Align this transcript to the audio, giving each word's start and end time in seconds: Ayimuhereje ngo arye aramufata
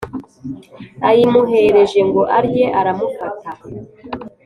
Ayimuhereje 1.09 1.99
ngo 2.07 2.21
arye 2.37 2.65
aramufata 2.79 3.49